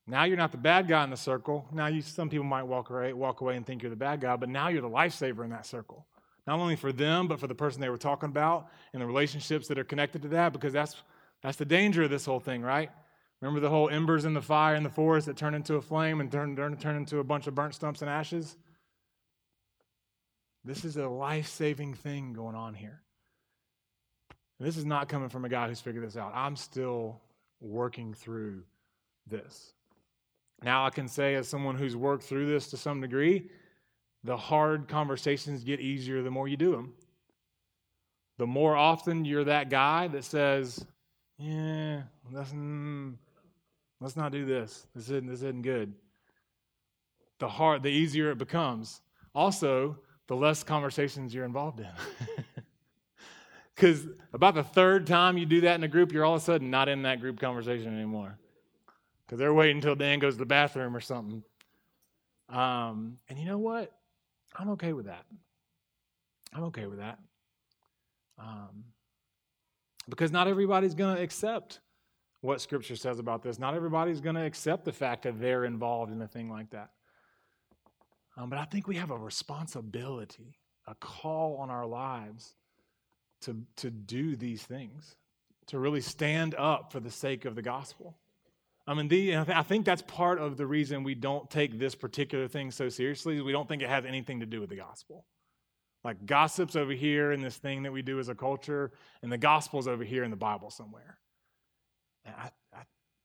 [0.07, 1.67] Now you're not the bad guy in the circle.
[1.71, 4.35] Now you, some people might walk away, walk away and think you're the bad guy,
[4.35, 6.05] but now you're the lifesaver in that circle.
[6.47, 9.67] Not only for them, but for the person they were talking about and the relationships
[9.67, 10.95] that are connected to that, because that's
[11.41, 12.91] that's the danger of this whole thing, right?
[13.41, 16.21] Remember the whole embers in the fire in the forest that turn into a flame
[16.21, 18.55] and turn, turned, turned into a bunch of burnt stumps and ashes?
[20.63, 23.01] This is a life saving thing going on here.
[24.61, 26.33] And this is not coming from a guy who's figured this out.
[26.35, 27.19] I'm still
[27.61, 28.61] working through
[29.25, 29.73] this.
[30.61, 33.49] Now, I can say, as someone who's worked through this to some degree,
[34.23, 36.93] the hard conversations get easier the more you do them.
[38.37, 40.85] The more often you're that guy that says,
[41.39, 43.15] Yeah, let's, mm,
[43.99, 44.85] let's not do this.
[44.93, 45.91] This isn't, this isn't good.
[47.39, 49.01] The hard, the easier it becomes.
[49.33, 51.87] Also, the less conversations you're involved in.
[53.75, 56.45] Because about the third time you do that in a group, you're all of a
[56.45, 58.37] sudden not in that group conversation anymore.
[59.25, 61.43] Because they're waiting until Dan goes to the bathroom or something.
[62.49, 63.91] Um, and you know what?
[64.55, 65.25] I'm okay with that.
[66.53, 67.17] I'm okay with that.
[68.37, 68.83] Um,
[70.09, 71.79] because not everybody's going to accept
[72.41, 73.59] what Scripture says about this.
[73.59, 76.89] Not everybody's going to accept the fact that they're involved in a thing like that.
[78.35, 80.57] Um, but I think we have a responsibility,
[80.87, 82.55] a call on our lives
[83.41, 85.15] to, to do these things,
[85.67, 88.17] to really stand up for the sake of the gospel.
[88.87, 92.47] I mean, the, I think that's part of the reason we don't take this particular
[92.47, 93.39] thing so seriously.
[93.41, 95.25] We don't think it has anything to do with the gospel.
[96.03, 99.37] Like gossip's over here in this thing that we do as a culture, and the
[99.37, 101.17] gospel's over here in the Bible somewhere.
[102.25, 102.81] I, I,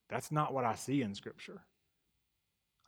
[0.09, 1.61] that's not what I see in Scripture.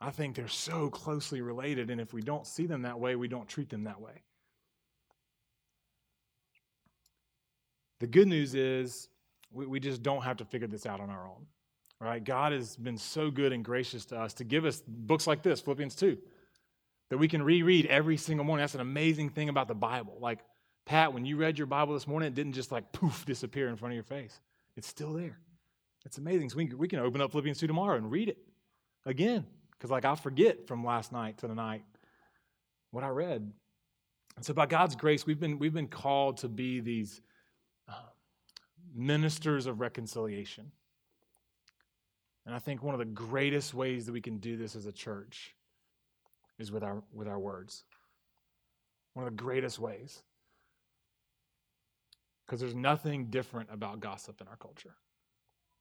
[0.00, 3.28] I think they're so closely related, and if we don't see them that way, we
[3.28, 4.22] don't treat them that way.
[8.00, 9.08] The good news is
[9.52, 11.46] we, we just don't have to figure this out on our own.
[12.00, 12.22] Right?
[12.24, 15.60] God has been so good and gracious to us to give us books like this,
[15.60, 16.16] Philippians 2,
[17.10, 18.62] that we can reread every single morning.
[18.62, 20.16] That's an amazing thing about the Bible.
[20.18, 20.38] Like,
[20.86, 23.76] Pat, when you read your Bible this morning, it didn't just like poof disappear in
[23.76, 24.40] front of your face.
[24.76, 25.38] It's still there.
[26.06, 26.48] It's amazing.
[26.48, 28.38] So we, we can open up Philippians 2 tomorrow and read it
[29.04, 29.44] again.
[29.72, 31.82] Because, like, I forget from last night to tonight
[32.92, 33.52] what I read.
[34.36, 37.20] And so, by God's grace, we've been, we've been called to be these
[38.94, 40.72] ministers of reconciliation.
[42.46, 44.92] And I think one of the greatest ways that we can do this as a
[44.92, 45.54] church
[46.58, 47.84] is with our, with our words.
[49.14, 50.22] One of the greatest ways.
[52.46, 54.94] Because there's nothing different about gossip in our culture.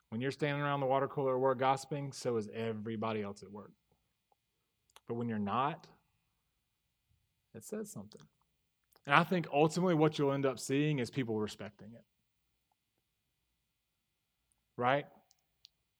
[0.09, 3.51] When you're standing around the water cooler at work gossiping, so is everybody else at
[3.51, 3.71] work.
[5.07, 5.87] But when you're not,
[7.55, 8.21] it says something.
[9.05, 12.03] And I think ultimately what you'll end up seeing is people respecting it.
[14.79, 15.05] Right?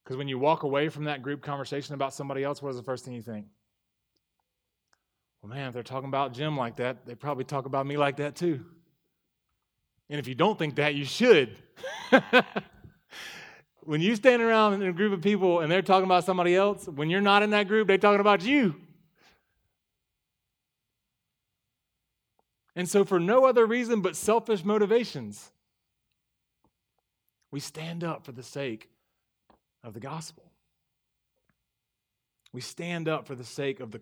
[0.02, 2.82] Because when you walk away from that group conversation about somebody else, what is the
[2.82, 3.44] first thing you think?
[5.42, 8.16] Well, man, if they're talking about Jim like that, they probably talk about me like
[8.16, 8.64] that too.
[10.08, 11.56] And if you don't think that, you should.
[13.82, 16.86] when you stand around in a group of people and they're talking about somebody else,
[16.88, 18.76] when you're not in that group, they're talking about you.
[22.74, 25.50] And so, for no other reason but selfish motivations,
[27.50, 28.88] we stand up for the sake
[29.82, 30.44] of the gospel.
[32.52, 34.00] We stand up for the sake of the,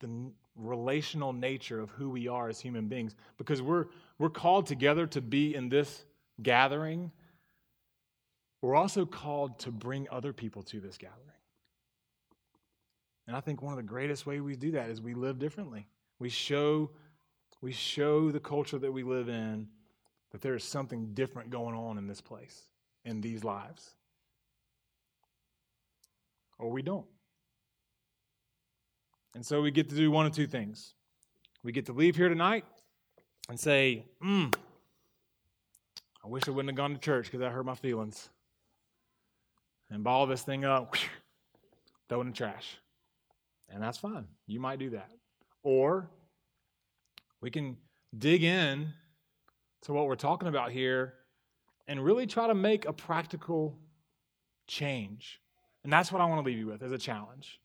[0.00, 0.08] the
[0.54, 3.86] relational nature of who we are as human beings because we're,
[4.18, 6.04] we're called together to be in this
[6.42, 7.10] gathering.
[8.62, 11.22] We're also called to bring other people to this gathering.
[13.26, 15.88] And I think one of the greatest ways we do that is we live differently.
[16.18, 16.90] We show,
[17.60, 19.68] we show the culture that we live in
[20.32, 22.62] that there is something different going on in this place,
[23.06, 23.94] in these lives
[26.58, 27.06] or we don't.
[29.34, 30.94] And so we get to do one of two things.
[31.62, 32.64] We get to leave here tonight
[33.48, 34.46] and say, hmm,
[36.24, 38.28] I wish I wouldn't have gone to church because that hurt my feelings.
[39.90, 40.96] And ball this thing up,
[42.08, 42.78] throw it in the trash.
[43.68, 44.26] And that's fine.
[44.46, 45.10] You might do that.
[45.62, 46.08] Or
[47.40, 47.76] we can
[48.16, 48.88] dig in
[49.82, 51.14] to what we're talking about here
[51.88, 53.78] and really try to make a practical
[54.66, 55.40] change
[55.86, 57.60] and that's what I want to leave you with as a challenge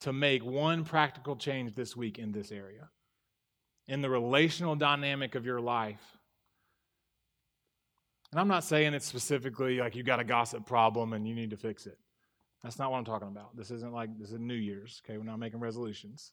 [0.00, 2.90] to make one practical change this week in this area,
[3.88, 6.18] in the relational dynamic of your life.
[8.30, 11.48] And I'm not saying it's specifically like you got a gossip problem and you need
[11.48, 11.96] to fix it.
[12.62, 13.56] That's not what I'm talking about.
[13.56, 15.16] This isn't like this is New Year's, okay?
[15.16, 16.32] We're not making resolutions.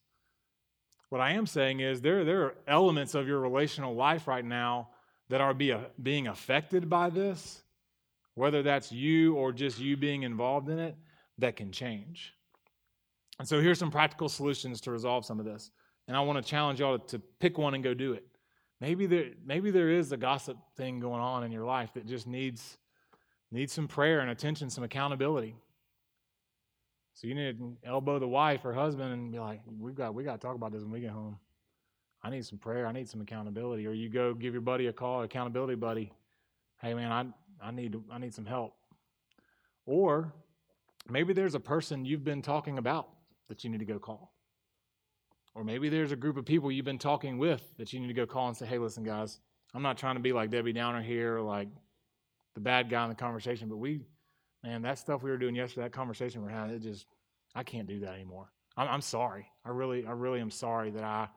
[1.08, 4.90] What I am saying is there, there are elements of your relational life right now
[5.30, 7.64] that are be, uh, being affected by this,
[8.36, 10.96] whether that's you or just you being involved in it
[11.38, 12.34] that can change.
[13.40, 15.72] And so here's some practical solutions to resolve some of this.
[16.08, 18.26] And I want to challenge y'all to pick one and go do it.
[18.82, 22.28] Maybe there, maybe there is a gossip thing going on in your life that just
[22.28, 22.78] needs,
[23.52, 25.56] needs some prayer and attention, some accountability.
[27.14, 30.24] So you need to elbow the wife or husband and be like, we've got, we
[30.24, 31.38] got to talk about this when we get home.
[32.24, 32.88] I need some prayer.
[32.88, 33.86] I need some accountability.
[33.86, 36.12] Or you go give your buddy a call, accountability buddy.
[36.82, 38.76] Hey man, I, I need I need some help.
[39.86, 40.34] Or
[41.10, 43.10] Maybe there's a person you've been talking about
[43.50, 44.32] that you need to go call.
[45.54, 48.14] Or maybe there's a group of people you've been talking with that you need to
[48.14, 49.40] go call and say, hey, listen, guys,
[49.74, 51.68] I'm not trying to be like Debbie Downer here like
[52.56, 54.02] the bad guy in the conversation, but we,
[54.64, 57.06] man, that stuff we were doing yesterday, that conversation we're having, it just,
[57.54, 58.52] I can't do that anymore.
[58.78, 59.48] I'm, I'm sorry.
[59.66, 61.28] I really, I really am sorry that I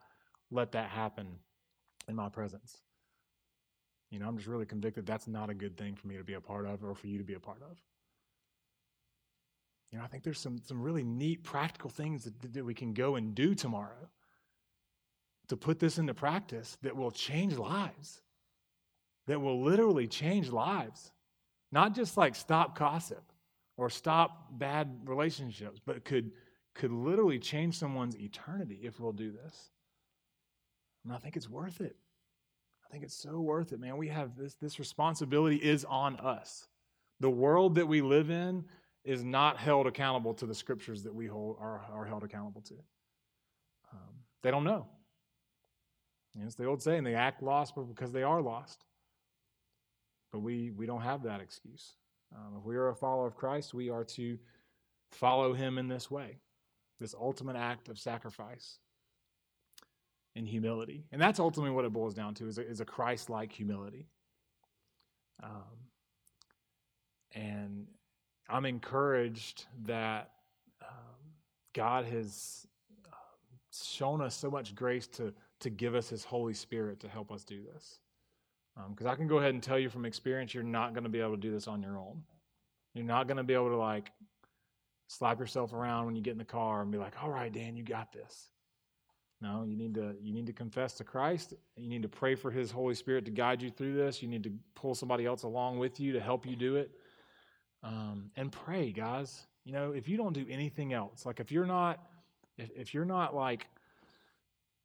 [0.51, 1.27] let that happen
[2.09, 2.79] in my presence.
[4.11, 6.35] You know, I'm just really convicted that's not a good thing for me to be
[6.35, 7.77] a part of or for you to be a part of.
[9.91, 12.93] You know, I think there's some, some really neat practical things that, that we can
[12.93, 14.11] go and do tomorrow
[15.49, 18.21] to put this into practice that will change lives,
[19.27, 21.13] that will literally change lives.
[21.73, 23.33] Not just like stop gossip,
[23.77, 26.31] or stop bad relationships, but could,
[26.75, 29.71] could literally change someone's eternity if we'll do this.
[31.07, 31.95] And I think it's worth it.
[32.85, 33.97] I think it's so worth it, man.
[33.97, 36.67] We have this, this responsibility is on us.
[37.21, 38.65] The world that we live in
[39.05, 42.75] is not held accountable to the scriptures that we hold, are, are held accountable to.
[43.93, 44.89] Um, they don't know.
[46.41, 48.85] it's the old saying, they act lost because they are lost.
[50.33, 51.95] But we, we don't have that excuse.
[52.35, 54.39] Um, if we are a follower of Christ, we are to
[55.13, 56.41] follow him in this way,
[56.99, 58.81] this ultimate act of sacrifice
[60.37, 61.07] and humility.
[61.11, 64.07] And that's ultimately what it boils down to is a, is a Christ-like humility.
[65.43, 65.91] Um,
[67.33, 67.87] and
[68.49, 70.31] I'm encouraged that
[70.83, 71.33] um,
[71.75, 72.67] God has
[73.07, 77.33] um, shown us so much grace to, to give us his Holy Spirit to help
[77.33, 77.99] us do this.
[78.91, 81.11] Because um, I can go ahead and tell you from experience, you're not going to
[81.11, 82.23] be able to do this on your own.
[82.95, 84.13] You're not going to be able to like
[85.09, 87.77] slap yourself around when you get in the car and be like, "All right, Dan,
[87.77, 88.51] you got this."
[89.41, 91.55] No, you need to you need to confess to Christ.
[91.77, 94.23] You need to pray for His Holy Spirit to guide you through this.
[94.23, 96.91] You need to pull somebody else along with you to help you do it.
[97.83, 99.47] Um, and pray, guys.
[99.65, 102.01] You know, if you don't do anything else, like if you're not,
[102.57, 103.67] if, if you're not like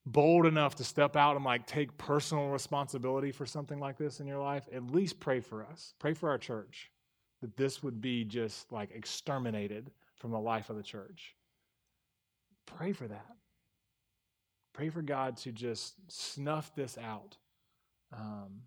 [0.06, 4.28] bold enough to step out and like take personal responsibility for something like this in
[4.28, 5.94] your life, at least pray for us.
[6.00, 6.92] Pray for our church
[7.42, 11.36] that this would be just like exterminated from the life of the church.
[12.66, 13.36] Pray for that.
[14.74, 17.38] Pray for God to just snuff this out
[18.14, 18.62] um,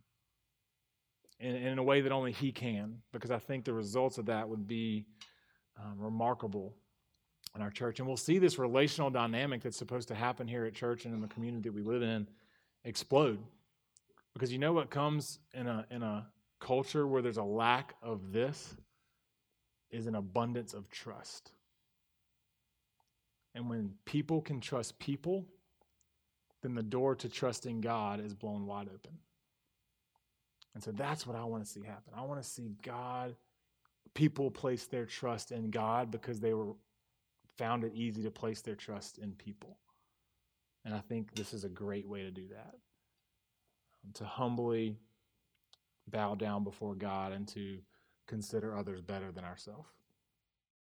[1.41, 4.49] in, in, a way that only He can, because I think the results of that
[4.49, 5.07] would be
[5.83, 6.75] um, remarkable
[7.55, 7.99] in our church.
[7.99, 11.21] And we'll see this relational dynamic that's supposed to happen here at church and in
[11.21, 12.29] the community that we live in
[12.85, 13.39] explode.
[14.35, 16.27] Because you know what comes in a, in a
[16.61, 18.77] culture where there's a lack of this
[19.91, 21.53] is an abundance of trust.
[23.55, 25.47] And when people can trust people,
[26.65, 29.19] then the door to trusting God is blown wide open.
[30.73, 32.15] And so that's what I want to see happen.
[32.17, 33.37] I want to see God,
[34.15, 36.73] people place their trust in God because they were
[37.59, 39.77] found it easy to place their trust in people.
[40.87, 42.75] And I think this is a great way to do that.
[44.05, 44.97] Um, to humbly
[46.09, 47.79] bow down before God and to
[48.27, 49.89] consider others better than ourselves.